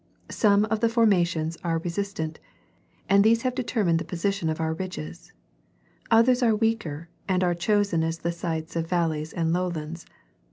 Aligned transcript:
Some 0.31 0.65
of 0.65 0.79
the 0.79 0.89
forma 0.89 1.23
tions 1.23 1.57
are 1.63 1.77
resistent, 1.77 2.39
and 3.07 3.23
these 3.23 3.43
have 3.43 3.53
determined 3.53 3.99
the 3.99 4.03
position 4.03 4.49
of 4.49 4.59
our 4.59 4.73
ridges; 4.73 5.31
others 6.09 6.41
are 6.41 6.55
weaker 6.55 7.07
and 7.27 7.43
are 7.43 7.53
chosen 7.53 8.03
as 8.03 8.17
the 8.17 8.31
sites 8.31 8.75
of 8.75 8.87
valleys 8.87 9.31
and 9.31 9.53
lowlands. 9.53 10.07